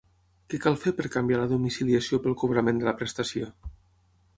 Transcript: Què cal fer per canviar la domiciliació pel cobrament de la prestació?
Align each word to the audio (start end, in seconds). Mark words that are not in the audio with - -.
Què 0.53 0.59
cal 0.63 0.77
fer 0.83 0.93
per 1.01 1.11
canviar 1.17 1.39
la 1.43 1.47
domiciliació 1.53 2.21
pel 2.25 2.39
cobrament 2.45 2.85
de 2.85 2.93
la 2.93 2.97
prestació? 3.05 3.57